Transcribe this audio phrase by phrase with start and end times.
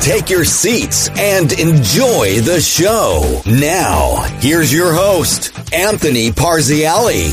[0.00, 3.42] Take your seats and enjoy the show.
[3.44, 7.30] Now, here's your host, Anthony Parziale.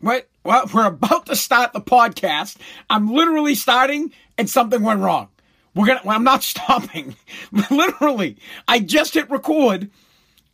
[0.00, 0.28] What?
[0.42, 2.56] Well, we're about to start the podcast.
[2.90, 5.28] I'm literally starting and something went wrong.
[5.76, 7.14] We're gonna, well, I'm not stopping.
[7.70, 9.90] literally, I just hit record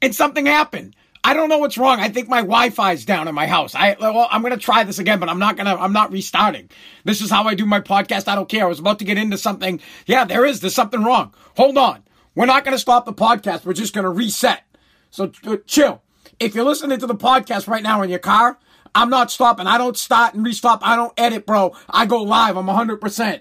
[0.02, 0.94] and something happened.
[1.24, 2.00] I don't know what's wrong.
[2.00, 3.74] I think my Wi-Fi is down in my house.
[3.76, 6.68] I, well, I'm to try this again, but I'm not to, I'm not restarting.
[7.04, 8.26] This is how I do my podcast.
[8.26, 8.64] I don't care.
[8.64, 9.80] I was about to get into something.
[10.06, 10.60] Yeah, there is.
[10.60, 11.32] There's something wrong.
[11.56, 12.02] Hold on.
[12.34, 13.64] We're not to stop the podcast.
[13.64, 14.64] We're just to reset.
[15.10, 16.02] So uh, chill.
[16.40, 18.58] If you're listening to the podcast right now in your car,
[18.94, 19.66] I'm not stopping.
[19.66, 20.80] I don't start and restop.
[20.82, 21.76] I don't edit, bro.
[21.88, 22.56] I go live.
[22.56, 23.40] I'm 100%.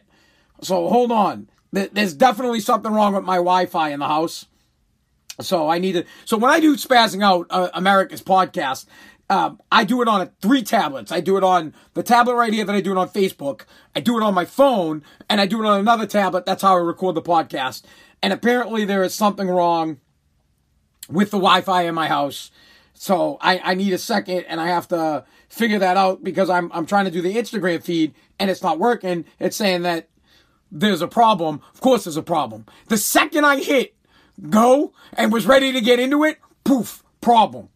[0.61, 1.49] So hold on.
[1.71, 4.45] There's definitely something wrong with my Wi-Fi in the house.
[5.39, 6.05] So I need to.
[6.25, 8.85] So when I do spazzing out uh, America's podcast,
[9.29, 11.11] um, I do it on a, three tablets.
[11.11, 13.61] I do it on the tablet right here that I do it on Facebook.
[13.95, 16.45] I do it on my phone, and I do it on another tablet.
[16.45, 17.83] That's how I record the podcast.
[18.21, 19.99] And apparently there is something wrong
[21.09, 22.51] with the Wi-Fi in my house.
[22.93, 26.71] So I, I need a second, and I have to figure that out because I'm
[26.71, 29.25] I'm trying to do the Instagram feed and it's not working.
[29.37, 30.07] It's saying that
[30.71, 31.61] there's a problem.
[31.73, 32.65] Of course there's a problem.
[32.87, 33.93] The second I hit
[34.49, 37.69] go and was ready to get into it, poof, problem.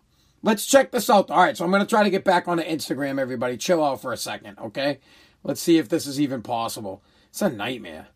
[0.44, 1.32] Let's check this out.
[1.32, 3.58] All right, so I'm going to try to get back on the Instagram everybody.
[3.58, 5.00] Chill out for a second, okay?
[5.44, 7.04] Let's see if this is even possible.
[7.30, 8.08] It's a nightmare.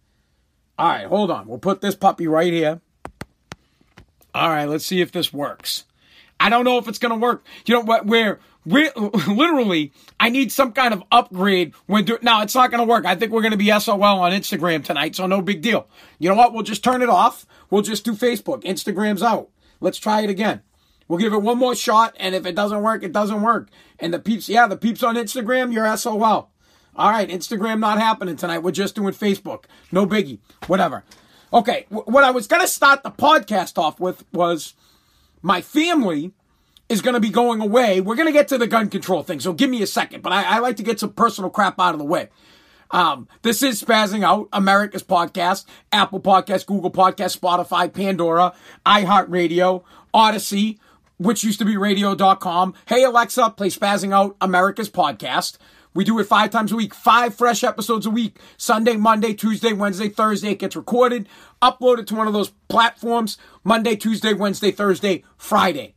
[0.77, 1.47] All right, hold on.
[1.47, 2.81] We'll put this puppy right here.
[4.33, 5.85] All right, let's see if this works.
[6.39, 7.43] I don't know if it's going to work.
[7.65, 8.05] You know what?
[8.05, 8.89] Where we,
[9.27, 13.05] literally, I need some kind of upgrade when do, now it's not going to work.
[13.05, 15.87] I think we're going to be SOL on Instagram tonight, so no big deal.
[16.19, 16.53] You know what?
[16.53, 17.45] We'll just turn it off.
[17.69, 18.63] We'll just do Facebook.
[18.63, 19.49] Instagram's out.
[19.81, 20.61] Let's try it again.
[21.07, 23.69] We'll give it one more shot, and if it doesn't work, it doesn't work.
[23.97, 26.51] And the peeps, yeah, the peeps on Instagram, you're SOL.
[26.95, 28.59] All right, Instagram not happening tonight.
[28.59, 29.65] We're just doing Facebook.
[29.91, 30.39] No biggie.
[30.67, 31.03] Whatever.
[31.51, 34.75] Okay, what I was going to start the podcast off with was
[35.41, 36.31] my family
[36.87, 38.01] is going to be going away.
[38.01, 40.21] We're going to get to the gun control thing, so give me a second.
[40.23, 42.29] But I, I like to get some personal crap out of the way.
[42.91, 48.53] Um, this is Spazzing Out, America's podcast, Apple Podcast, Google Podcast, Spotify, Pandora,
[48.85, 49.83] iHeartRadio,
[50.13, 50.79] Audacy,
[51.17, 52.73] which used to be radio.com.
[52.87, 55.57] Hey Alexa, play Spazzing Out, America's podcast.
[55.93, 58.39] We do it five times a week, five fresh episodes a week.
[58.57, 60.51] Sunday, Monday, Tuesday, Wednesday, Thursday.
[60.51, 61.27] It gets recorded,
[61.61, 63.37] uploaded to one of those platforms.
[63.63, 65.95] Monday, Tuesday, Wednesday, Thursday, Friday.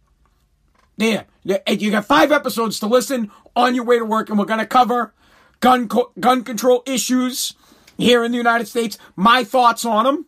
[0.96, 1.26] There.
[1.68, 4.66] You got five episodes to listen on your way to work, and we're going to
[4.66, 5.12] cover
[5.60, 7.54] gun, co- gun control issues
[7.98, 10.26] here in the United States, my thoughts on them.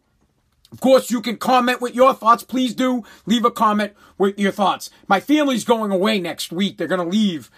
[0.72, 2.42] Of course, you can comment with your thoughts.
[2.42, 4.90] Please do leave a comment with your thoughts.
[5.06, 6.78] My family's going away next week.
[6.78, 7.50] They're going to leave.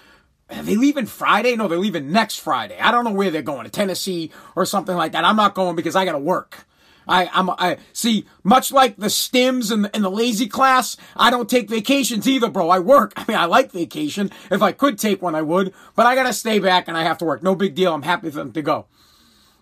[0.51, 1.57] Are they leaving Friday?
[1.57, 2.79] No, they're leaving next Friday.
[2.79, 5.25] I don't know where they're going, to Tennessee or something like that.
[5.25, 6.67] I'm not going because I got to work.
[7.09, 11.31] I, I'm, I see, much like the stims and the, and the lazy class, I
[11.31, 12.69] don't take vacations either, bro.
[12.69, 13.13] I work.
[13.17, 14.31] I mean, I like vacation.
[14.51, 17.19] If I could take one, I would, but I gotta stay back and I have
[17.19, 17.43] to work.
[17.43, 17.95] No big deal.
[17.95, 18.87] I'm happy for them to go.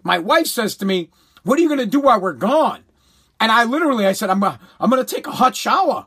[0.02, 1.10] My wife says to me,
[1.42, 2.82] what are you gonna do while we're gone?
[3.40, 6.06] And I literally, I said, I'm, uh, I'm gonna take a hot shower.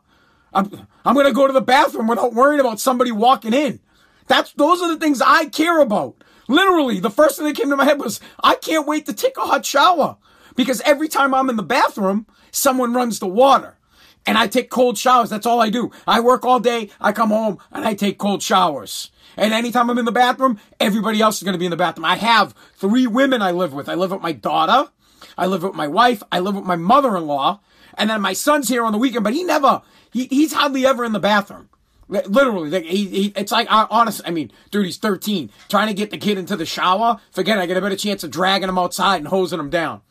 [0.53, 3.79] I'm, I'm gonna go to the bathroom without worrying about somebody walking in.
[4.27, 6.23] That's, those are the things I care about.
[6.47, 9.37] Literally, the first thing that came to my head was, I can't wait to take
[9.37, 10.17] a hot shower.
[10.55, 13.77] Because every time I'm in the bathroom, someone runs the water.
[14.25, 15.29] And I take cold showers.
[15.29, 15.91] That's all I do.
[16.05, 16.89] I work all day.
[16.99, 19.11] I come home and I take cold showers.
[19.37, 22.05] And anytime I'm in the bathroom, everybody else is going to be in the bathroom.
[22.05, 23.87] I have three women I live with.
[23.87, 24.91] I live with my daughter.
[25.37, 26.23] I live with my wife.
[26.31, 27.61] I live with my mother-in-law.
[27.97, 29.81] And then my son's here on the weekend, but he never,
[30.11, 31.69] he, he's hardly ever in the bathroom.
[32.09, 35.49] Literally, like he, he, it's like, honest, I mean, dude, he's 13.
[35.67, 38.23] Trying to get the kid into the shower, forget it, I get a better chance
[38.23, 40.01] of dragging him outside and hosing him down.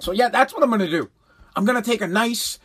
[0.00, 1.10] So yeah, that's what I'm to do.
[1.54, 2.58] I'm to take a nice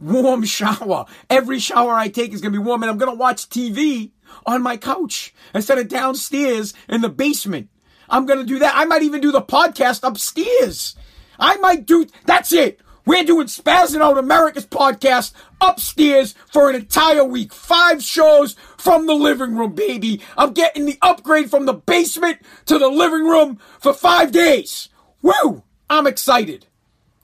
[0.00, 1.06] warm shower.
[1.30, 4.10] Every shower I take is to be warm and I'm to watch TV
[4.44, 7.68] on my couch instead of downstairs in the basement.
[8.08, 8.74] I'm to do that.
[8.74, 10.96] I might even do the podcast upstairs.
[11.38, 12.80] I might do, that's it.
[13.08, 15.32] We're doing Spazzing Out America's podcast
[15.62, 17.54] upstairs for an entire week.
[17.54, 20.20] Five shows from the living room, baby.
[20.36, 24.90] I'm getting the upgrade from the basement to the living room for five days.
[25.22, 25.62] Woo!
[25.88, 26.66] I'm excited.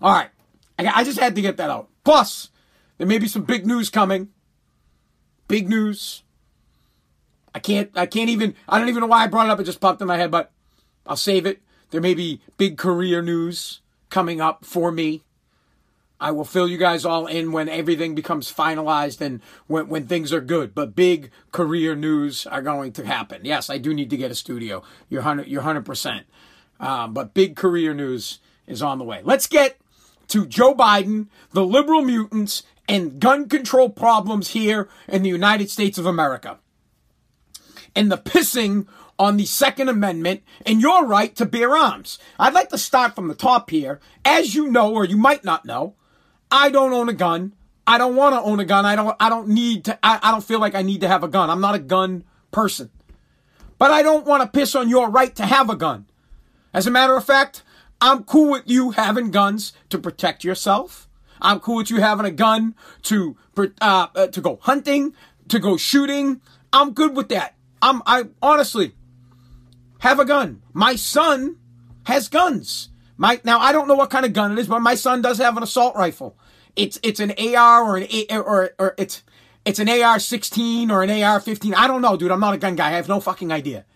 [0.00, 0.30] All right.
[0.78, 1.90] I, just had to get that out.
[2.02, 2.48] Plus,
[2.96, 4.30] there may be some big news coming.
[5.48, 6.22] Big news.
[7.54, 9.60] I can't, I can't even, I don't even know why I brought it up.
[9.60, 10.50] It just popped in my head, but
[11.06, 11.60] I'll save it.
[11.90, 15.24] There may be big career news coming up for me.
[16.20, 20.32] I will fill you guys all in when everything becomes finalized and when, when things
[20.32, 20.74] are good.
[20.74, 23.44] But big career news are going to happen.
[23.44, 24.82] Yes, I do need to get a studio.
[25.08, 25.48] You're hundred.
[25.48, 26.26] You're hundred percent.
[26.80, 29.20] Um, but big career news is on the way.
[29.24, 29.76] Let's get
[30.28, 35.98] to Joe Biden, the liberal mutants, and gun control problems here in the United States
[35.98, 36.58] of America.
[37.94, 38.86] And the pissing
[39.18, 42.18] on the Second Amendment and your right to bear arms.
[42.38, 44.00] I'd like to start from the top here.
[44.24, 45.94] As you know, or you might not know,
[46.50, 47.52] I don't own a gun.
[47.86, 48.86] I don't want to own a gun.
[48.86, 51.22] I don't, I don't need to, I, I don't feel like I need to have
[51.22, 51.50] a gun.
[51.50, 52.90] I'm not a gun person.
[53.78, 56.06] But I don't want to piss on your right to have a gun.
[56.72, 57.62] As a matter of fact,
[58.00, 61.08] I'm cool with you having guns to protect yourself.
[61.40, 65.14] I'm cool with you having a gun to uh, uh, to go hunting,
[65.48, 66.40] to go shooting.
[66.72, 67.54] I'm good with that.
[67.82, 68.94] I'm I honestly
[70.00, 70.62] have a gun.
[70.72, 71.56] My son
[72.06, 72.88] has guns.
[73.16, 75.38] My now I don't know what kind of gun it is, but my son does
[75.38, 76.36] have an assault rifle.
[76.76, 79.22] It's it's an AR or an A, or or it's
[79.64, 81.74] it's an AR-16 or an AR-15.
[81.74, 82.30] I don't know, dude.
[82.30, 82.88] I'm not a gun guy.
[82.88, 83.86] I have no fucking idea.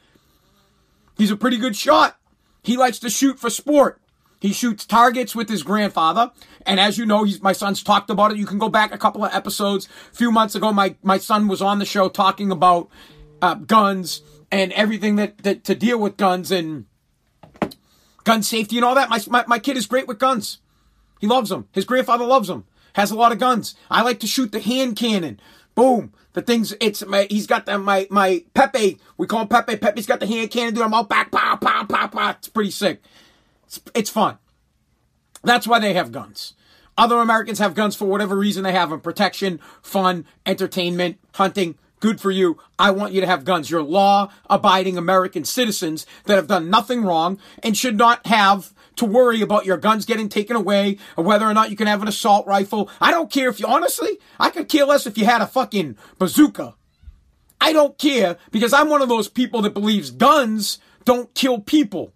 [1.18, 2.16] He's a pretty good shot.
[2.62, 4.00] He likes to shoot for sport.
[4.40, 6.30] He shoots targets with his grandfather.
[6.64, 8.38] And as you know, he's, my son's talked about it.
[8.38, 9.88] You can go back a couple of episodes.
[10.12, 12.88] A few months ago, my, my son was on the show talking about
[13.42, 16.86] uh, guns and everything that, that to deal with guns and
[18.28, 19.08] gun safety and all that.
[19.08, 20.58] My, my, my kid is great with guns.
[21.18, 21.66] He loves them.
[21.72, 22.66] His grandfather loves them.
[22.92, 23.74] Has a lot of guns.
[23.90, 25.40] I like to shoot the hand cannon.
[25.74, 26.12] Boom.
[26.34, 29.76] The things, it's, my, he's got the, my, my Pepe, we call him Pepe.
[29.76, 30.84] Pepe's got the hand cannon, dude.
[30.84, 32.30] I'm all back, pow, pow, pow, pow.
[32.32, 33.00] It's pretty sick.
[33.64, 34.36] It's, it's fun.
[35.42, 36.52] That's why they have guns.
[36.98, 39.00] Other Americans have guns for whatever reason they have them.
[39.00, 41.78] Protection, fun, entertainment, hunting.
[42.00, 42.58] Good for you.
[42.78, 43.70] I want you to have guns.
[43.70, 49.04] You're law abiding American citizens that have done nothing wrong and should not have to
[49.04, 52.08] worry about your guns getting taken away or whether or not you can have an
[52.08, 52.90] assault rifle.
[53.00, 55.96] I don't care if you, honestly, I could care less if you had a fucking
[56.18, 56.74] bazooka.
[57.60, 62.12] I don't care because I'm one of those people that believes guns don't kill people.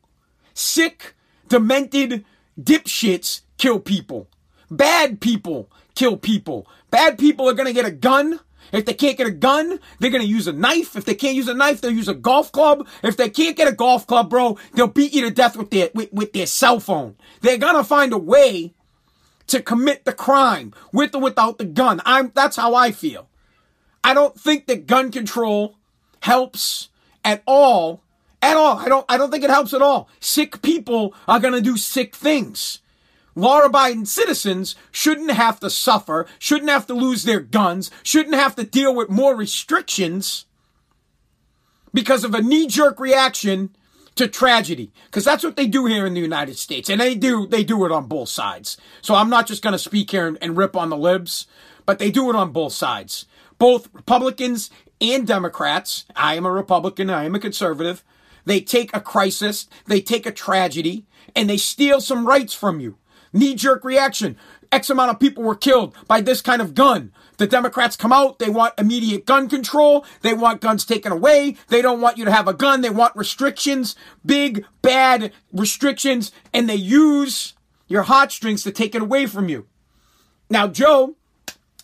[0.55, 1.15] Sick,
[1.49, 2.25] demented
[2.61, 4.29] dipshits kill people.
[4.71, 6.67] Bad people kill people.
[6.91, 10.25] Bad people are gonna get a gun if they can't get a gun, they're gonna
[10.25, 10.97] use a knife.
[10.97, 12.87] If they can't use a knife, they'll use a golf club.
[13.03, 15.91] If they can't get a golf club, bro, they'll beat you to death with their
[15.95, 17.17] with, with their cell phone.
[17.41, 18.75] They're gonna find a way
[19.49, 22.01] to commit the crime with or without the gun.
[22.05, 23.29] I'm that's how I feel.
[24.05, 25.77] I don't think that gun control
[26.21, 26.89] helps
[27.25, 28.03] at all.
[28.41, 28.79] At all.
[28.79, 30.09] I don't I don't think it helps at all.
[30.21, 32.82] Sick people are gonna do sick things
[33.35, 38.55] law abiding citizens shouldn't have to suffer, shouldn't have to lose their guns, shouldn't have
[38.57, 40.47] to deal with more restrictions
[41.95, 43.71] because of a knee jerk reaction
[44.15, 44.93] to tragedy.
[45.07, 46.89] Because that's what they do here in the United States.
[46.89, 48.77] And they do, they do it on both sides.
[49.01, 51.47] So I'm not just going to speak here and, and rip on the libs,
[51.87, 53.27] but they do it on both sides.
[53.59, 54.71] Both Republicans
[55.01, 56.05] and Democrats.
[56.15, 57.11] I am a Republican.
[57.11, 58.05] I am a conservative.
[58.45, 62.99] They take a crisis, they take a tragedy, and they steal some rights from you
[63.33, 64.37] knee jerk reaction.
[64.71, 67.13] X amount of people were killed by this kind of gun.
[67.37, 68.39] The Democrats come out.
[68.39, 70.07] They want immediate gun control.
[70.23, 71.57] They want guns taken away.
[71.69, 72.81] They don't want you to have a gun.
[72.81, 77.55] They want restrictions, big, bad restrictions, and they use
[77.89, 79.67] your hot heartstrings to take it away from you.
[80.49, 81.17] Now, Joe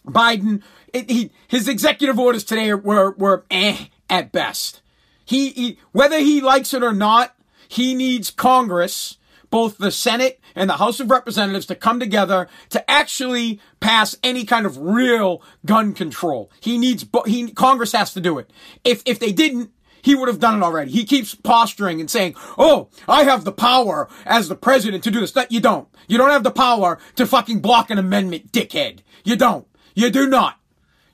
[0.07, 0.62] Biden,
[0.93, 4.81] it, he, his executive orders today were, were eh at best.
[5.25, 7.37] He, he, whether he likes it or not,
[7.69, 9.17] he needs Congress,
[9.50, 14.45] both the Senate and the House of Representatives to come together to actually pass any
[14.45, 16.50] kind of real gun control.
[16.61, 18.50] He needs, he, Congress has to do it.
[18.85, 19.71] If, if they didn't,
[20.02, 20.90] he would have done it already.
[20.90, 25.21] He keeps posturing and saying, Oh, I have the power as the president to do
[25.21, 25.33] this.
[25.33, 25.88] That you don't.
[26.07, 29.00] You don't have the power to fucking block an amendment, dickhead.
[29.25, 29.67] You don't.
[29.95, 30.59] You do not.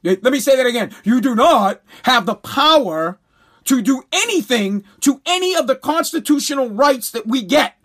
[0.02, 0.94] Let me say that again.
[1.02, 3.18] You do not have the power
[3.64, 7.76] to do anything to any of the constitutional rights that we get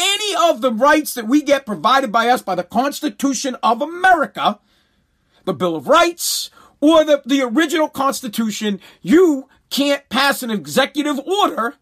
[0.00, 4.58] any of the rights that we get provided by us by the Constitution of America,
[5.44, 11.74] the Bill of Rights, or the, the original Constitution, you can't pass an executive order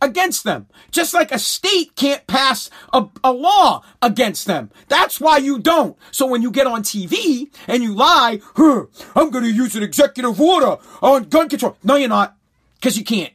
[0.00, 0.66] against them.
[0.90, 4.70] Just like a state can't pass a, a, law against them.
[4.88, 5.96] That's why you don't.
[6.10, 9.82] So when you get on TV and you lie, huh, I'm going to use an
[9.82, 11.76] executive order on gun control.
[11.82, 12.36] No, you're not.
[12.76, 13.32] Because you can't.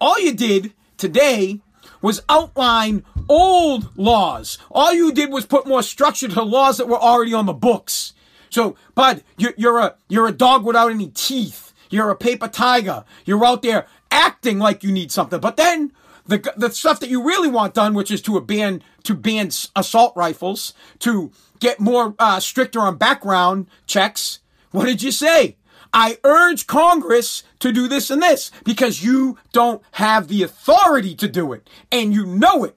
[0.00, 1.60] All you did today
[2.02, 4.58] was outline old laws.
[4.70, 8.12] All you did was put more structure to laws that were already on the books.
[8.50, 11.72] So, bud, you're, a you're a dog without any teeth.
[11.90, 13.04] You're a paper tiger.
[13.24, 15.92] You're out there acting like you need something, but then
[16.26, 20.12] the the stuff that you really want done, which is to ban to ban assault
[20.16, 24.40] rifles, to get more uh, stricter on background checks.
[24.70, 25.56] What did you say?
[25.92, 31.28] I urge Congress to do this and this because you don't have the authority to
[31.28, 31.70] do it.
[31.92, 32.76] And you know it.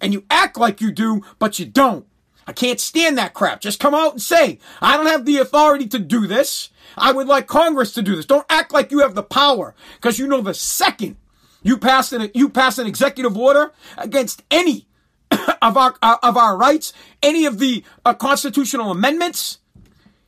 [0.00, 2.06] And you act like you do, but you don't.
[2.46, 3.60] I can't stand that crap.
[3.60, 6.70] Just come out and say, I don't have the authority to do this.
[6.96, 8.26] I would like Congress to do this.
[8.26, 11.16] Don't act like you have the power because you know the second
[11.62, 14.86] you pass an, you pass an executive order against any
[15.62, 16.92] of our, uh, of our rights,
[17.22, 19.58] any of the uh, constitutional amendments,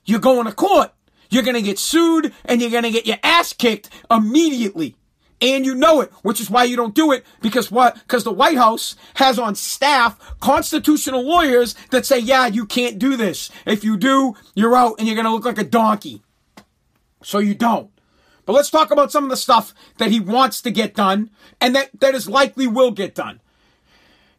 [0.04, 0.92] you're going to court.
[1.30, 4.96] You're going to get sued and you're going to get your ass kicked immediately.
[5.42, 7.94] And you know it, which is why you don't do it because what?
[7.94, 13.16] Because the White House has on staff constitutional lawyers that say, yeah, you can't do
[13.16, 13.50] this.
[13.66, 16.22] If you do, you're out and you're going to look like a donkey.
[17.24, 17.90] So you don't.
[18.46, 21.30] But let's talk about some of the stuff that he wants to get done
[21.60, 23.40] and that, that is likely will get done.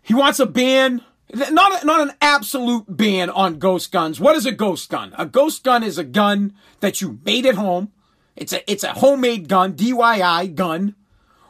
[0.02, 1.02] He wants a ban
[1.34, 4.20] not a, not an absolute ban on ghost guns.
[4.20, 5.14] What is a ghost gun?
[5.18, 7.92] A ghost gun is a gun that you made at home.
[8.36, 10.96] It's a it's a homemade gun, DIY gun,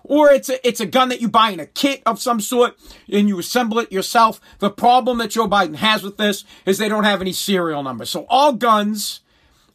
[0.04, 2.78] or it's a it's a gun that you buy in a kit of some sort
[3.12, 4.42] and you assemble it yourself.
[4.60, 8.10] The problem that Joe Biden has with this is they don't have any serial numbers.
[8.10, 9.22] So all guns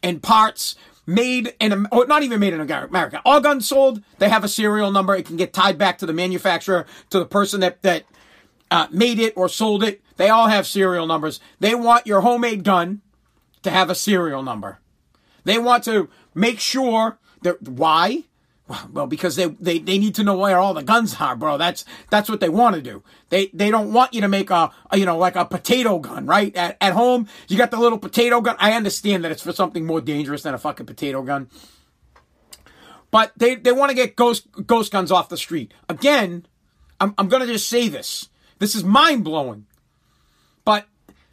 [0.03, 0.75] and parts
[1.05, 4.91] made in or not even made in America, all guns sold, they have a serial
[4.91, 5.15] number.
[5.15, 8.03] It can get tied back to the manufacturer, to the person that that
[8.69, 10.01] uh, made it or sold it.
[10.17, 11.39] They all have serial numbers.
[11.59, 13.01] They want your homemade gun
[13.63, 14.79] to have a serial number.
[15.43, 18.23] They want to make sure that why?
[18.91, 21.57] Well, because they, they, they need to know where all the guns are, bro.
[21.57, 23.03] That's that's what they want to do.
[23.29, 26.27] They they don't want you to make a, a, you know like a potato gun,
[26.27, 26.55] right?
[26.55, 28.55] At at home, you got the little potato gun.
[28.59, 31.49] I understand that it's for something more dangerous than a fucking potato gun.
[33.11, 35.73] But they, they want to get ghost ghost guns off the street.
[35.87, 36.45] Again,
[36.99, 38.29] I'm I'm gonna just say this.
[38.59, 39.65] This is mind blowing.
[40.63, 40.85] But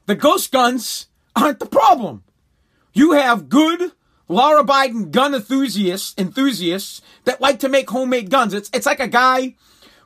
[0.07, 2.25] the ghost guns aren't the problem.
[2.95, 3.93] You have good
[4.29, 8.55] Laura Biden gun enthusiasts, enthusiasts that like to make homemade guns.
[8.55, 9.55] It's, it's like a guy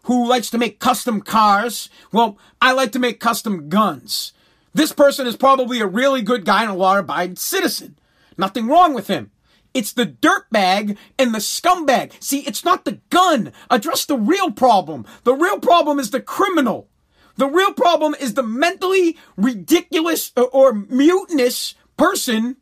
[0.04, 1.88] who likes to make custom cars.
[2.12, 4.32] Well, I like to make custom guns.
[4.74, 7.98] This person is probably a really good guy and a Laura Biden citizen.
[8.36, 9.30] Nothing wrong with him.
[9.72, 12.12] It's the dirtbag and the scumbag.
[12.22, 13.52] See, it's not the gun.
[13.70, 15.06] Address the real problem.
[15.24, 16.88] The real problem is the criminal.
[17.36, 22.56] The real problem is the mentally ridiculous or, or mutinous person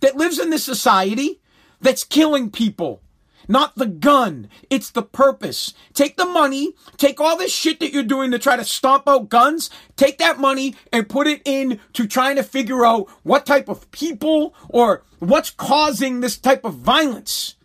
[0.00, 1.40] that lives in this society
[1.80, 3.02] that's killing people.
[3.48, 4.48] Not the gun.
[4.68, 5.74] It's the purpose.
[5.92, 9.28] Take the money, take all this shit that you're doing to try to stomp out
[9.28, 13.68] guns, take that money and put it in to trying to figure out what type
[13.68, 17.56] of people or what's causing this type of violence.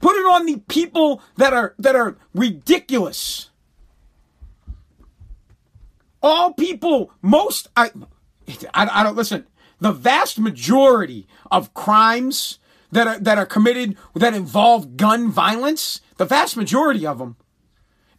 [0.00, 3.50] Put it on the people that are that are ridiculous
[6.22, 7.90] all people, most, I,
[8.72, 9.46] I, I don't listen.
[9.82, 12.60] The vast majority of crimes
[12.92, 17.34] that are that are committed that involve gun violence, the vast majority of them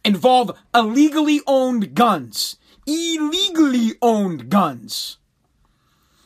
[0.04, 2.56] involve illegally owned guns,
[2.86, 5.16] illegally owned guns.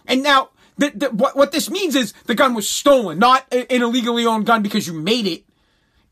[0.08, 3.66] And now, the, the, what, what this means is the gun was stolen, not an
[3.70, 5.44] illegally owned gun because you made it.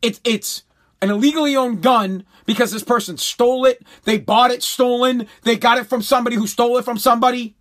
[0.03, 0.63] It's it's
[1.03, 3.85] an illegally owned gun because this person stole it.
[4.05, 5.27] They bought it stolen.
[5.43, 7.57] They got it from somebody who stole it from somebody.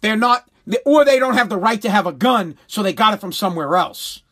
[0.00, 0.48] They're not,
[0.84, 3.32] or they don't have the right to have a gun, so they got it from
[3.32, 4.22] somewhere else.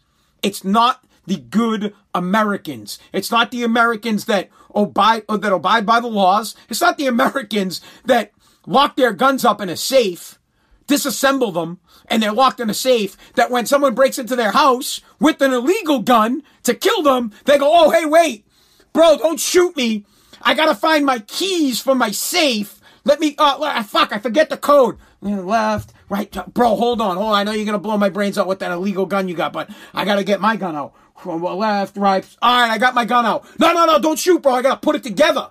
[0.43, 2.99] It's not the good Americans.
[3.13, 6.55] It's not the Americans that abide, that abide by the laws.
[6.69, 8.33] It's not the Americans that
[8.67, 10.39] lock their guns up in a safe,
[10.87, 15.01] disassemble them, and they're locked in a safe that when someone breaks into their house
[15.19, 18.47] with an illegal gun to kill them, they go, oh, hey, wait,
[18.93, 20.05] bro, don't shoot me.
[20.43, 22.81] I gotta find my keys for my safe.
[23.05, 24.99] Let me, uh, fuck, I forget the code.
[25.23, 27.35] Left, right, bro, hold on, hold on.
[27.35, 29.71] I know you're gonna blow my brains out with that illegal gun you got, but
[29.93, 30.95] I gotta get my gun out.
[31.17, 32.27] From left, right.
[32.43, 33.47] All right, I got my gun out.
[33.59, 34.53] No, no, no, don't shoot, bro.
[34.53, 35.51] I gotta put it together.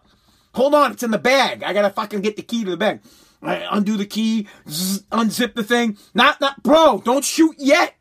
[0.54, 1.64] Hold on, it's in the bag.
[1.64, 3.02] I gotta fucking get the key to the bag.
[3.42, 5.98] I undo the key, zzz, unzip the thing.
[6.14, 7.96] Not, not, bro, don't shoot yet.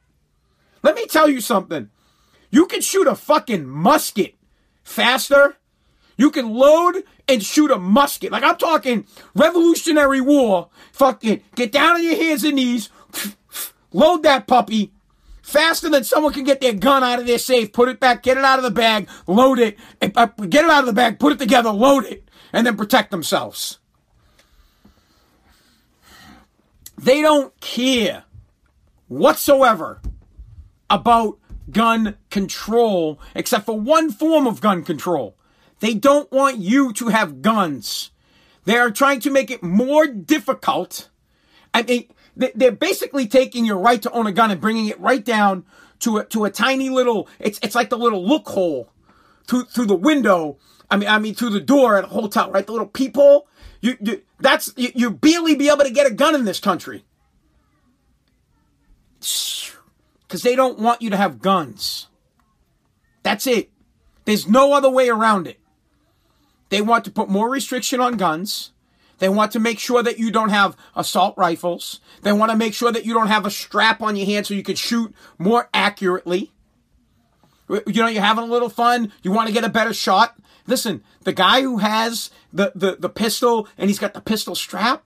[0.82, 1.90] Let me tell you something.
[2.50, 4.34] You can shoot a fucking musket
[4.82, 5.56] faster.
[6.16, 8.30] You can load and shoot a musket.
[8.30, 10.68] Like I'm talking Revolutionary War.
[10.92, 12.90] Fucking get down on your hands and knees,
[13.92, 14.92] load that puppy.
[15.42, 18.38] Faster than someone can get their gun out of their safe, put it back, get
[18.38, 21.18] it out of the bag, load it, eh, uh, get it out of the bag,
[21.18, 23.78] put it together, load it, and then protect themselves.
[26.96, 28.24] They don't care
[29.08, 30.00] whatsoever
[30.88, 31.38] about
[31.70, 35.36] gun control, except for one form of gun control,
[35.82, 38.12] they don't want you to have guns.
[38.66, 41.08] They are trying to make it more difficult.
[41.74, 45.24] I mean, they're basically taking your right to own a gun and bringing it right
[45.24, 45.64] down
[45.98, 48.92] to a, to a tiny little, it's, it's like the little loophole
[49.48, 50.56] through, through the window.
[50.88, 52.64] I mean, I mean, through the door at a hotel, right?
[52.64, 53.48] The little peephole.
[53.80, 57.04] You, you, that's, you, you barely be able to get a gun in this country.
[59.18, 62.06] Because they don't want you to have guns.
[63.24, 63.72] That's it.
[64.26, 65.58] There's no other way around it.
[66.72, 68.72] They want to put more restriction on guns.
[69.18, 72.00] They want to make sure that you don't have assault rifles.
[72.22, 74.54] They want to make sure that you don't have a strap on your hand so
[74.54, 76.50] you can shoot more accurately.
[77.68, 79.12] You know, you're having a little fun.
[79.22, 80.38] You want to get a better shot.
[80.66, 85.04] Listen, the guy who has the, the, the pistol and he's got the pistol strap,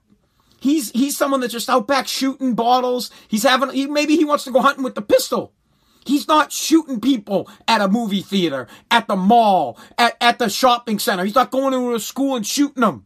[0.61, 3.11] he's, he's someone that's just out back shooting bottles.
[3.27, 5.51] He's having, he, maybe he wants to go hunting with the pistol.
[6.07, 10.99] He's not shooting people at a movie theater, at the mall, at, at the shopping
[10.99, 11.25] center.
[11.25, 13.05] He's not going into a school and shooting them.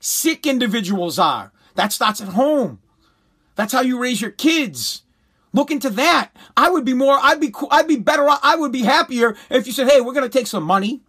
[0.00, 1.52] Sick individuals are.
[1.76, 2.80] That starts at home.
[3.54, 5.02] That's how you raise your kids.
[5.52, 6.30] Look into that.
[6.56, 8.40] I would be more, I'd be, I'd be better, off.
[8.42, 11.02] I would be happier if you said, hey, we're going to take some money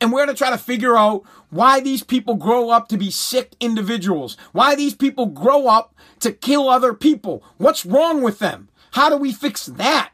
[0.00, 3.10] and we're going to try to figure out why these people grow up to be
[3.10, 4.36] sick individuals.
[4.50, 7.44] Why these people grow up to kill other people.
[7.58, 8.68] What's wrong with them?
[8.92, 10.10] How do we fix that?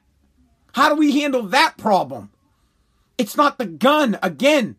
[0.75, 2.31] How do we handle that problem?
[3.19, 4.19] It's not the gun.
[4.23, 4.77] Again,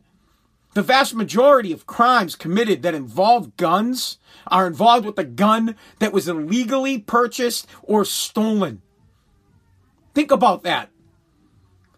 [0.74, 4.18] the vast majority of crimes committed that involve guns
[4.48, 8.82] are involved with a gun that was illegally purchased or stolen.
[10.14, 10.90] Think about that.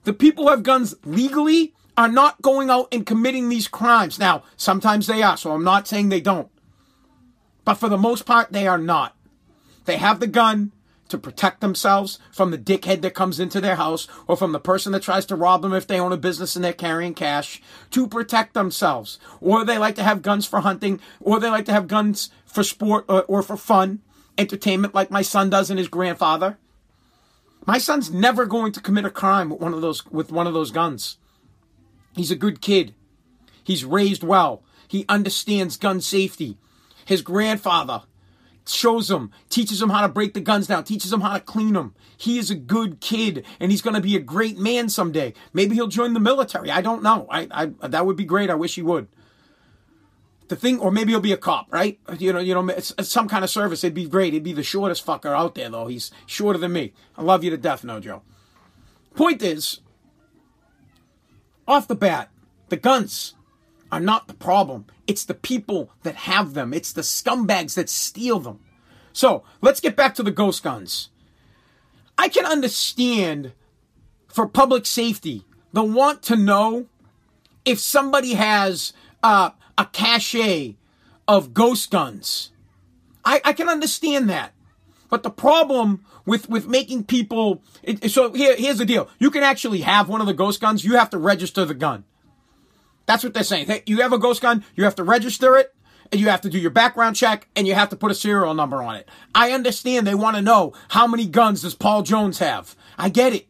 [0.03, 4.17] The people who have guns legally are not going out and committing these crimes.
[4.17, 6.49] Now, sometimes they are, so I'm not saying they don't.
[7.63, 9.15] But for the most part, they are not.
[9.85, 10.71] They have the gun,
[11.13, 14.91] to protect themselves from the dickhead that comes into their house or from the person
[14.91, 18.07] that tries to rob them if they own a business and they're carrying cash to
[18.07, 19.19] protect themselves.
[19.39, 22.63] Or they like to have guns for hunting, or they like to have guns for
[22.63, 24.01] sport or, or for fun,
[24.39, 26.57] entertainment like my son does and his grandfather.
[27.67, 30.55] My son's never going to commit a crime with one of those with one of
[30.55, 31.19] those guns.
[32.15, 32.95] He's a good kid.
[33.63, 34.63] He's raised well.
[34.87, 36.57] He understands gun safety.
[37.05, 38.01] His grandfather
[38.65, 41.73] shows him, teaches him how to break the guns down, teaches him how to clean
[41.73, 41.95] them.
[42.17, 45.33] He is a good kid and he's going to be a great man someday.
[45.51, 46.71] Maybe he'll join the military.
[46.71, 47.27] I don't know.
[47.29, 48.49] I, I, that would be great.
[48.49, 49.07] I wish he would.
[50.47, 51.99] The thing, or maybe he'll be a cop, right?
[52.17, 53.83] You know, you know, it's, it's some kind of service.
[53.83, 54.33] It'd be great.
[54.33, 55.87] He'd be the shortest fucker out there, though.
[55.87, 56.93] He's shorter than me.
[57.17, 58.21] I love you to death, no Joe.
[59.15, 59.79] Point is,
[61.67, 62.29] off the bat,
[62.69, 63.35] the guns
[63.93, 64.87] are not the problem.
[65.05, 66.73] It's the people that have them.
[66.73, 68.59] It's the scumbags that steal them.
[69.13, 71.09] So let's get back to the ghost guns.
[72.17, 73.53] I can understand
[74.27, 76.87] for public safety the want to know
[77.65, 80.73] if somebody has uh, a cache
[81.27, 82.49] of ghost guns.
[83.23, 84.53] I, I can understand that.
[85.11, 89.07] But the problem with, with making people, it, so here, here's the deal.
[89.19, 90.83] You can actually have one of the ghost guns.
[90.83, 92.05] You have to register the gun.
[93.05, 93.67] That's what they're saying.
[93.67, 95.73] Hey, You have a ghost gun, you have to register it,
[96.11, 98.53] and you have to do your background check, and you have to put a serial
[98.53, 99.09] number on it.
[99.33, 102.75] I understand they want to know how many guns does Paul Jones have.
[102.97, 103.47] I get it.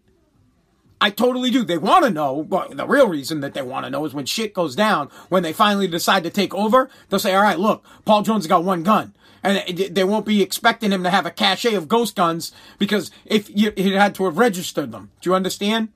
[1.02, 1.66] I totally do.
[1.66, 4.26] They want to know, but the real reason that they want to know is when
[4.26, 7.84] shit goes down, when they finally decide to take over, they'll say, all right, look,
[8.06, 9.14] Paul Jones got one gun.
[9.44, 13.50] And they won't be expecting him to have a cache of ghost guns because if
[13.50, 15.12] he had to have registered them.
[15.20, 15.90] Do you understand?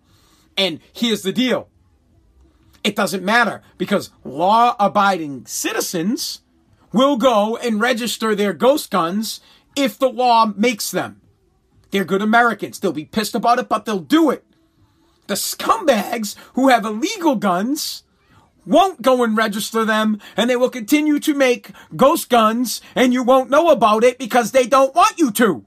[0.58, 1.70] And here's the deal.
[2.88, 6.40] It doesn't matter because law abiding citizens
[6.94, 9.42] will go and register their ghost guns
[9.76, 11.20] if the law makes them.
[11.92, 12.80] They're good Americans.
[12.80, 14.46] They'll be pissed about it, but they'll do it.
[15.28, 18.04] The scumbags who have illegal guns
[18.66, 23.22] won't go and register them and they will continue to make ghost guns and you
[23.22, 25.66] won't know about it because they don't want you to.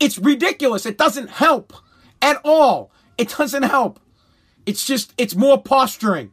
[0.00, 0.86] It's ridiculous.
[0.86, 1.74] It doesn't help
[2.22, 2.90] at all.
[3.18, 4.00] It doesn't help.
[4.64, 6.32] It's just, it's more posturing.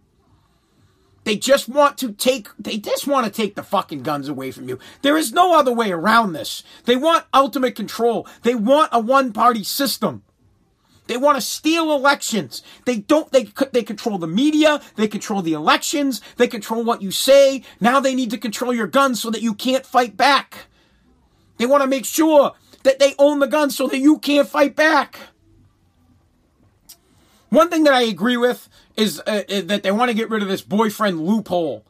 [1.26, 4.70] They just want to take, they just want to take the fucking guns away from
[4.70, 4.78] you.
[5.02, 6.64] There is no other way around this.
[6.86, 8.28] They want ultimate control.
[8.44, 10.22] They want a one party system.
[11.08, 12.62] They want to steal elections.
[12.86, 14.82] They don't, they, they control the media.
[14.98, 16.22] They control the elections.
[16.38, 17.64] They control what you say.
[17.80, 20.68] Now they need to control your guns so that you can't fight back.
[21.58, 24.76] They want to make sure that they own the guns so that you can't fight
[24.76, 25.18] back.
[27.50, 30.42] One thing that I agree with is, uh, uh, that they want to get rid
[30.42, 31.86] of this boyfriend loophole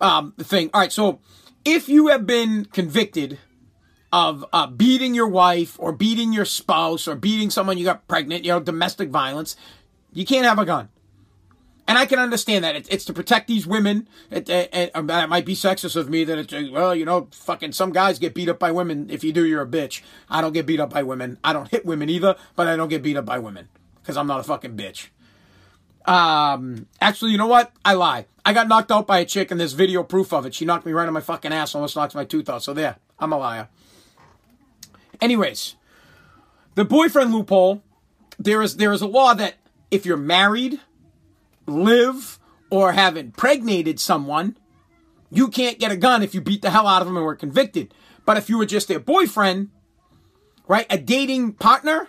[0.00, 0.70] um, thing.
[0.72, 1.20] All right, so
[1.64, 3.38] if you have been convicted
[4.12, 8.44] of uh, beating your wife or beating your spouse or beating someone you got pregnant,
[8.44, 9.56] you know, domestic violence,
[10.12, 10.88] you can't have a gun.
[11.86, 12.76] And I can understand that.
[12.76, 14.08] it's to protect these women.
[14.30, 17.72] It, it, it, it, might be sexist of me that it's, well, you know, fucking
[17.72, 19.10] some guys get beat up by women.
[19.10, 20.00] If you do, you're a bitch.
[20.30, 21.38] I don't get beat up by women.
[21.44, 23.68] I don't hit women either, but I don't get beat up by women
[24.00, 25.08] because I'm not a fucking bitch.
[26.04, 27.72] Um, actually, you know what?
[27.84, 28.26] I lie.
[28.44, 30.54] I got knocked out by a chick and there's video proof of it.
[30.54, 32.62] She knocked me right on my fucking ass, almost knocked my tooth out.
[32.62, 33.68] So there, I'm a liar.
[35.20, 35.76] Anyways,
[36.74, 37.82] the boyfriend loophole.
[38.38, 39.54] There is there is a law that
[39.92, 40.80] if you're married,
[41.66, 44.56] live, or have impregnated someone,
[45.30, 47.36] you can't get a gun if you beat the hell out of them and were
[47.36, 47.94] convicted.
[48.26, 49.70] But if you were just their boyfriend,
[50.66, 52.08] right, a dating partner,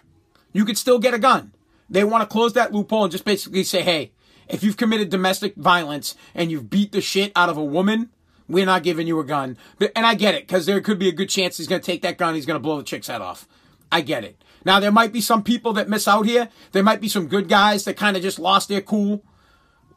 [0.52, 1.54] you could still get a gun.
[1.90, 4.12] They want to close that loophole and just basically say, hey,
[4.48, 8.10] if you've committed domestic violence and you've beat the shit out of a woman,
[8.48, 9.58] we're not giving you a gun.
[9.96, 12.02] And I get it, because there could be a good chance he's going to take
[12.04, 13.48] that gun, he's going to blow the chick's head off.
[13.92, 14.44] I get it.
[14.64, 16.50] Now, there might be some people that miss out here.
[16.72, 19.24] There might be some good guys that kind of just lost their cool.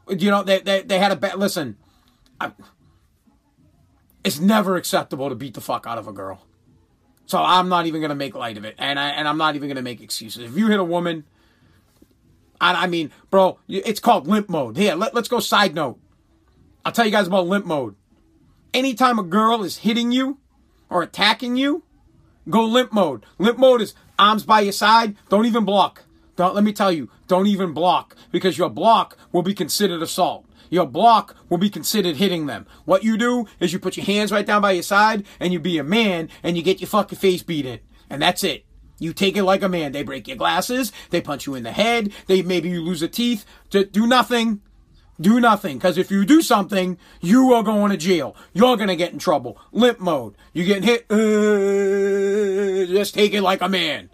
[0.07, 1.37] You know, they, they, they had a bad.
[1.37, 1.77] Listen,
[2.39, 2.51] I,
[4.23, 6.45] it's never acceptable to beat the fuck out of a girl.
[7.25, 8.75] So I'm not even going to make light of it.
[8.77, 10.43] And, I, and I'm not even going to make excuses.
[10.43, 11.25] If you hit a woman,
[12.61, 14.77] I, I mean, bro, it's called limp mode.
[14.77, 15.99] Here, let, let's go side note.
[16.85, 17.95] I'll tell you guys about limp mode.
[18.73, 20.37] Anytime a girl is hitting you
[20.89, 21.83] or attacking you,
[22.49, 23.25] go limp mode.
[23.37, 25.15] Limp mode is arms by your side.
[25.29, 26.03] Don't even block.
[26.35, 30.45] Don't, let me tell you, don't even block because your block will be considered assault.
[30.69, 32.65] Your block will be considered hitting them.
[32.85, 35.59] What you do is you put your hands right down by your side and you
[35.59, 37.79] be a man and you get your fucking face beat in.
[38.09, 38.65] And that's it.
[38.99, 39.91] You take it like a man.
[39.91, 40.91] They break your glasses.
[41.09, 42.11] They punch you in the head.
[42.27, 43.45] They maybe you lose a teeth.
[43.71, 44.61] To Do nothing.
[45.19, 45.77] Do nothing.
[45.77, 48.35] Because if you do something, you are going to jail.
[48.53, 49.59] You're going to get in trouble.
[49.71, 50.35] Limp mode.
[50.53, 51.05] You getting hit.
[51.09, 54.09] Uh, just take it like a man.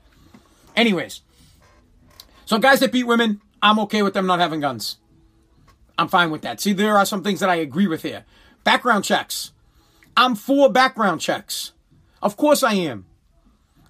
[0.75, 1.21] Anyways.
[2.45, 4.97] So guys that beat women, I'm okay with them not having guns.
[5.97, 6.59] I'm fine with that.
[6.59, 8.25] See, there are some things that I agree with here.
[8.63, 9.51] Background checks.
[10.17, 11.71] I'm for background checks.
[12.21, 13.05] Of course I am.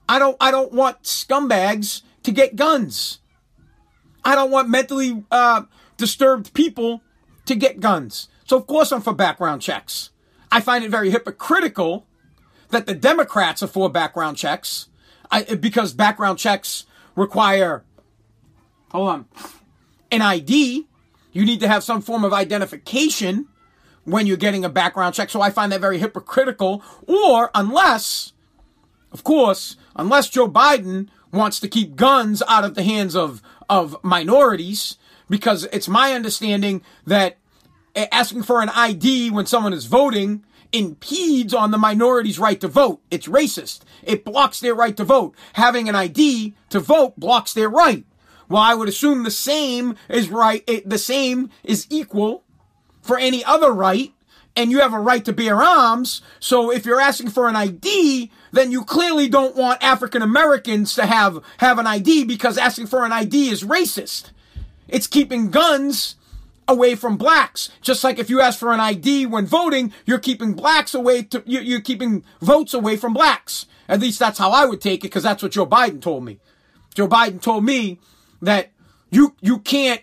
[0.07, 3.19] I don't I don't want scumbags to get guns.
[4.23, 5.63] I don't want mentally uh,
[5.97, 7.01] disturbed people
[7.45, 8.27] to get guns.
[8.45, 10.11] So of course I'm for background checks.
[10.51, 12.07] I find it very hypocritical
[12.69, 14.89] that the Democrats are for background checks
[15.31, 17.83] I, because background checks require
[18.91, 19.25] hold on
[20.11, 20.87] an ID.
[21.31, 23.47] You need to have some form of identification
[24.05, 25.29] when you're getting a background check.
[25.29, 26.81] So I find that very hypocritical.
[27.07, 28.31] Or unless,
[29.15, 33.95] of course, unless Joe Biden wants to keep guns out of the hands of, of
[34.04, 34.97] minorities,
[35.30, 37.38] because it's my understanding that
[37.95, 42.99] asking for an ID when someone is voting impedes on the minority's right to vote.
[43.10, 43.84] It's racist.
[44.04, 45.34] It blocks their right to vote.
[45.54, 48.06] Having an ID to vote blocks their right.
[48.49, 52.43] Well, I would assume the same is right, eh, the same is equal
[53.01, 54.13] for any other right
[54.55, 56.21] and you have a right to bear arms.
[56.39, 61.05] So if you're asking for an ID, then you clearly don't want African Americans to
[61.05, 64.31] have, have an ID because asking for an ID is racist.
[64.87, 66.15] It's keeping guns
[66.67, 67.69] away from blacks.
[67.81, 71.43] Just like if you ask for an ID when voting, you're keeping blacks away to,
[71.45, 73.65] you're keeping votes away from blacks.
[73.87, 76.39] At least that's how I would take it because that's what Joe Biden told me.
[76.95, 77.99] Joe Biden told me
[78.41, 78.71] that
[79.11, 80.01] you, you can't,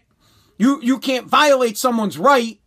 [0.59, 2.61] you, you can't violate someone's right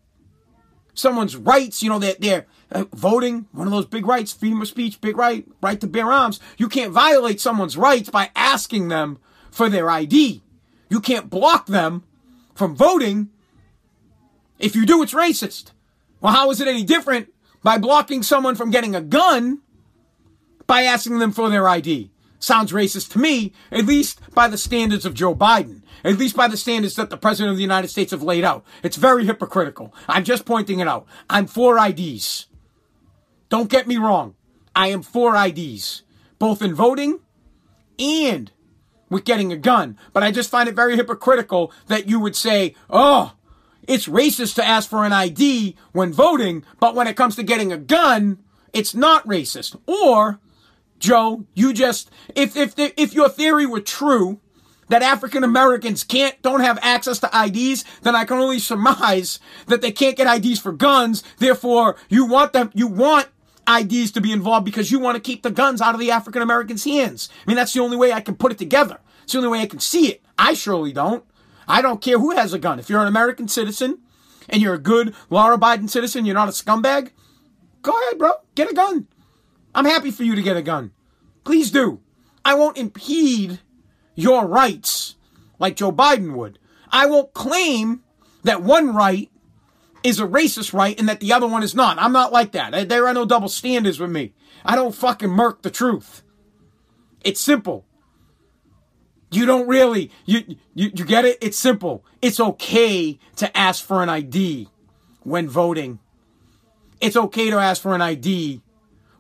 [0.96, 4.68] someone's rights, you know, they're, they're uh, voting, one of those big rights, freedom of
[4.68, 6.40] speech, big right, right to bear arms.
[6.58, 9.20] You can't violate someone's rights by asking them
[9.52, 10.42] for their ID.
[10.90, 12.04] You can't block them
[12.56, 13.30] from voting.
[14.58, 15.72] If you do, it's racist.
[16.22, 17.32] Well, how is it any different
[17.64, 19.62] by blocking someone from getting a gun
[20.66, 22.12] by asking them for their ID?
[22.40, 26.48] Sounds racist to me, at least by the standards of Joe Biden at least by
[26.48, 28.64] the standards that the President of the United States have laid out.
[28.84, 29.94] It's very hypocritical.
[30.08, 31.08] I'm just pointing it out.
[31.30, 32.46] I'm for IDs.
[33.50, 34.36] Don't get me wrong.
[34.76, 36.04] I am for IDs,
[36.38, 37.22] both in voting
[37.98, 38.52] and
[39.10, 39.98] with getting a gun.
[40.14, 43.34] But I just find it very hypocritical that you would say, oh,
[43.88, 47.72] it's racist to ask for an ID when voting, but when it comes to getting
[47.72, 48.44] a gun,
[48.74, 49.80] it's not racist.
[49.88, 50.40] Or,
[51.00, 54.40] Joe, you just, if, if, if your theory were true,
[54.88, 59.82] that African Americans can't, don't have access to IDs, then I can only surmise that
[59.82, 61.24] they can't get IDs for guns.
[61.38, 63.28] Therefore, you want them, you want
[63.68, 66.42] IDs to be involved because you want to keep the guns out of the African
[66.42, 67.30] Americans' hands.
[67.46, 69.00] I mean, that's the only way I can put it together.
[69.24, 70.22] It's the only way I can see it.
[70.38, 71.26] I surely don't.
[71.68, 72.80] I don't care who has a gun.
[72.80, 74.00] If you're an American citizen
[74.48, 77.10] and you're a good law abiding citizen, you're not a scumbag,
[77.82, 78.34] go ahead, bro.
[78.54, 79.08] Get a gun.
[79.76, 80.92] I'm happy for you to get a gun.
[81.44, 82.00] Please do.
[82.44, 83.60] I won't impede
[84.16, 85.16] your rights
[85.60, 86.58] like Joe Biden would.
[86.90, 88.02] I won't claim
[88.44, 89.30] that one right
[90.02, 92.00] is a racist right and that the other one is not.
[92.00, 92.88] I'm not like that.
[92.88, 94.34] There are no double standards with me.
[94.64, 96.24] I don't fucking murk the truth.
[97.22, 97.86] It's simple.
[99.32, 101.40] You don't really you, you you get it?
[101.42, 102.06] It's simple.
[102.22, 104.70] It's okay to ask for an ID
[105.24, 106.00] when voting.
[107.02, 108.62] It's okay to ask for an ID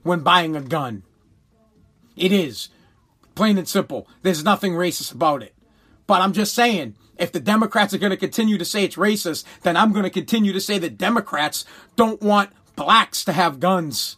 [0.05, 1.01] when buying a gun.
[2.15, 2.69] It is.
[3.33, 4.07] Plain and simple.
[4.21, 5.53] There's nothing racist about it.
[6.07, 9.43] But I'm just saying, if the Democrats are going to continue to say it's racist,
[9.63, 11.65] then I'm going to continue to say that Democrats
[11.95, 14.17] don't want blacks to have guns.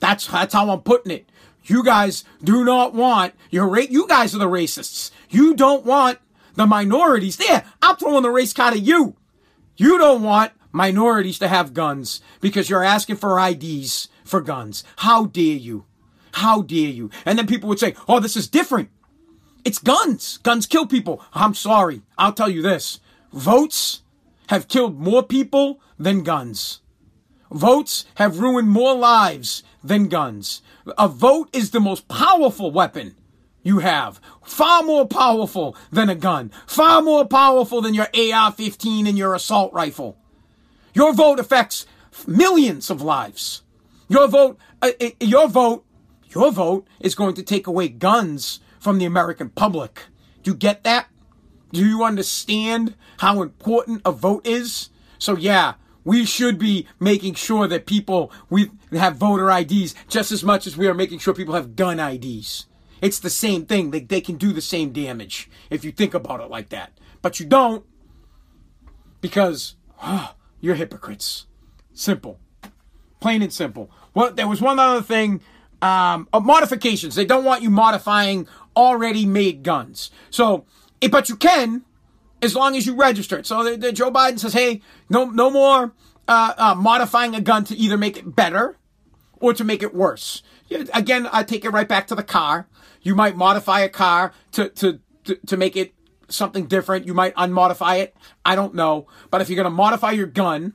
[0.00, 1.30] That's that's how I'm putting it.
[1.62, 5.12] You guys do not want your ra- you guys are the racists.
[5.28, 6.18] You don't want
[6.54, 7.36] the minorities.
[7.36, 9.14] There, I'm throwing the race card at you.
[9.76, 14.84] You don't want minorities to have guns because you're asking for IDs for guns.
[14.96, 15.84] How dare you?
[16.32, 17.10] How dare you?
[17.26, 18.88] And then people would say, "Oh, this is different."
[19.64, 20.38] It's guns.
[20.42, 21.22] Guns kill people.
[21.34, 22.02] I'm sorry.
[22.16, 23.00] I'll tell you this.
[23.32, 24.02] Votes
[24.46, 26.80] have killed more people than guns.
[27.52, 30.62] Votes have ruined more lives than guns.
[30.96, 33.16] A vote is the most powerful weapon
[33.62, 34.20] you have.
[34.42, 36.50] Far more powerful than a gun.
[36.66, 40.16] Far more powerful than your AR 15 and your assault rifle.
[40.94, 41.86] Your vote affects
[42.26, 43.62] millions of lives.
[44.10, 45.86] Your vote, uh, uh your vote,
[46.34, 50.02] your vote is going to take away guns from the American public.
[50.42, 51.06] Do you get that?
[51.72, 54.88] Do you understand how important a vote is?
[55.18, 60.42] So yeah, we should be making sure that people we have voter IDs just as
[60.42, 62.66] much as we are making sure people have gun IDs.
[63.00, 63.92] It's the same thing.
[63.92, 66.98] They, they can do the same damage if you think about it like that.
[67.22, 67.86] But you don't
[69.20, 71.46] because oh, you're hypocrites.
[71.94, 72.40] Simple.
[73.20, 73.90] Plain and simple.
[74.14, 75.40] Well, there was one other thing.
[75.82, 77.14] Um, uh, modifications.
[77.14, 80.10] They don't want you modifying already made guns.
[80.28, 80.66] So,
[81.00, 81.84] eh, but you can
[82.42, 83.46] as long as you register it.
[83.46, 85.94] So the, the Joe Biden says, hey, no, no more
[86.28, 88.76] uh, uh, modifying a gun to either make it better
[89.40, 90.42] or to make it worse.
[90.94, 92.68] Again, I take it right back to the car.
[93.02, 95.94] You might modify a car to, to, to, to make it
[96.28, 97.06] something different.
[97.06, 98.16] You might unmodify it.
[98.44, 99.06] I don't know.
[99.30, 100.74] But if you're going to modify your gun,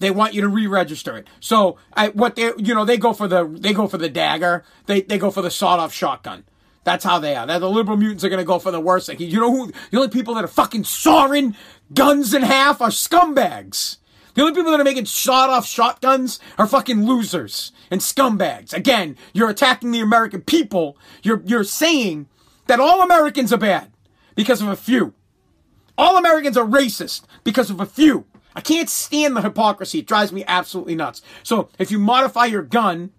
[0.00, 1.28] they want you to re-register it.
[1.38, 4.64] So I, what they, you know, they go for the, they go for the dagger.
[4.86, 6.44] They, they go for the sawed-off shotgun.
[6.82, 7.46] That's how they are.
[7.46, 9.20] They're the liberal mutants are going to go for the worst thing.
[9.20, 9.72] You know who?
[9.90, 11.54] The only people that are fucking sawing
[11.92, 13.98] guns in half are scumbags.
[14.34, 18.72] The only people that are making shot off shotguns are fucking losers and scumbags.
[18.72, 20.96] Again, you're attacking the American people.
[21.22, 22.28] You're, you're saying
[22.66, 23.92] that all Americans are bad
[24.34, 25.12] because of a few.
[25.98, 28.24] All Americans are racist because of a few.
[28.60, 30.00] I can't stand the hypocrisy.
[30.00, 31.22] It drives me absolutely nuts.
[31.42, 33.10] So if you modify your gun,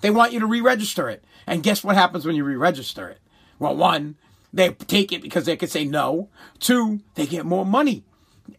[0.00, 1.22] they want you to re-register it.
[1.46, 3.18] And guess what happens when you re-register it?
[3.58, 4.16] Well, one,
[4.54, 6.30] they take it because they can say no.
[6.60, 8.04] Two, they get more money,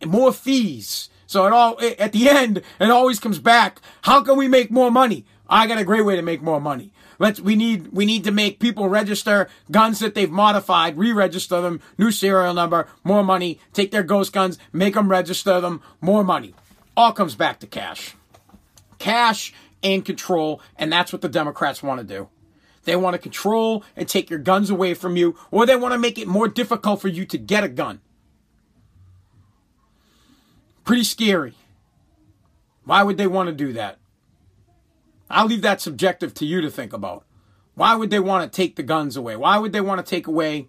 [0.06, 1.10] more fees.
[1.26, 3.82] So it all at the end, it always comes back.
[4.04, 5.26] How can we make more money?
[5.50, 6.94] I got a great way to make more money.
[7.20, 11.82] Let's we need we need to make people register guns that they've modified, re-register them,
[11.98, 13.60] new serial number, more money.
[13.74, 16.54] Take their ghost guns, make them register them, more money.
[16.96, 18.16] All comes back to cash,
[19.00, 19.54] cash
[19.84, 22.30] and control, and that's what the Democrats want to do.
[22.84, 26.00] They want to control and take your guns away from you, or they want to
[26.00, 28.00] make it more difficult for you to get a gun.
[30.86, 31.54] Pretty scary.
[32.86, 33.98] Why would they want to do that?
[35.30, 37.26] I'll leave that subjective to you to think about.
[37.76, 39.36] Why would they want to take the guns away?
[39.36, 40.68] Why would they want to take away?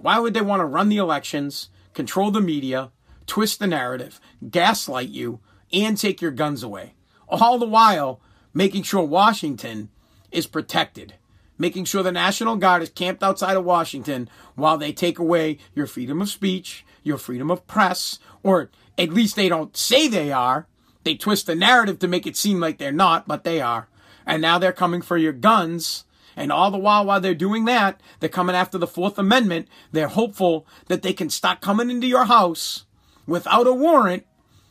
[0.00, 2.90] Why would they want to run the elections, control the media,
[3.26, 5.40] twist the narrative, gaslight you,
[5.72, 6.94] and take your guns away?
[7.28, 8.20] All the while
[8.52, 9.88] making sure Washington
[10.30, 11.14] is protected
[11.62, 15.86] making sure the National Guard is camped outside of Washington while they take away your
[15.86, 20.66] freedom of speech, your freedom of press, or at least they don't say they are.
[21.04, 23.88] They twist the narrative to make it seem like they're not, but they are.
[24.26, 26.04] And now they're coming for your guns.
[26.36, 29.68] And all the while, while they're doing that, they're coming after the Fourth Amendment.
[29.90, 32.86] They're hopeful that they can stop coming into your house
[33.26, 34.24] without a warrant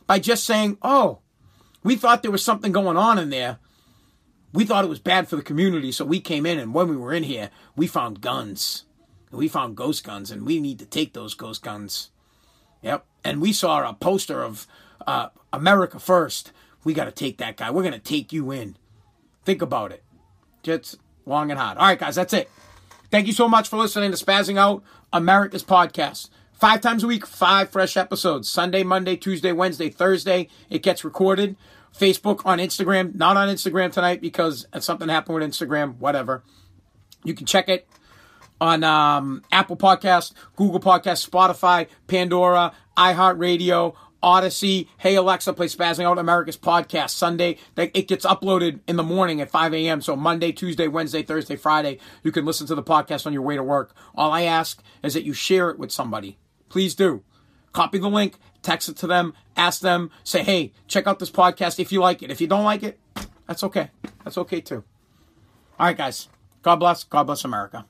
[0.06, 1.20] by just saying, oh,
[1.84, 3.58] we thought there was something going on in there
[4.52, 6.96] we thought it was bad for the community, so we came in, and when we
[6.96, 8.84] were in here, we found guns.
[9.30, 12.10] We found ghost guns, and we need to take those ghost guns.
[12.82, 13.06] Yep.
[13.24, 14.66] And we saw a poster of
[15.06, 16.52] uh, America First.
[16.84, 17.70] We got to take that guy.
[17.70, 18.76] We're going to take you in.
[19.44, 20.02] Think about it.
[20.62, 21.78] Just long and hard.
[21.78, 22.50] All right, guys, that's it.
[23.10, 26.30] Thank you so much for listening to Spazzing Out, America's podcast.
[26.52, 28.48] Five times a week, five fresh episodes.
[28.48, 30.48] Sunday, Monday, Tuesday, Wednesday, Thursday.
[30.70, 31.56] It gets recorded.
[31.96, 33.14] Facebook, on Instagram.
[33.14, 36.42] Not on Instagram tonight because something happened with Instagram, whatever.
[37.24, 37.86] You can check it
[38.60, 44.88] on um, Apple Podcast, Google Podcast, Spotify, Pandora, iHeartRadio, Audacy.
[44.98, 47.58] Hey Alexa, play Spazzing Out America's podcast Sunday.
[47.76, 50.00] It gets uploaded in the morning at 5 a.m.
[50.00, 53.56] So Monday, Tuesday, Wednesday, Thursday, Friday, you can listen to the podcast on your way
[53.56, 53.94] to work.
[54.14, 56.38] All I ask is that you share it with somebody.
[56.68, 57.22] Please do.
[57.72, 61.80] Copy the link, text it to them, ask them, say, hey, check out this podcast
[61.80, 62.30] if you like it.
[62.30, 62.98] If you don't like it,
[63.46, 63.90] that's okay.
[64.24, 64.84] That's okay too.
[65.78, 66.28] All right, guys.
[66.62, 67.04] God bless.
[67.04, 67.86] God bless America.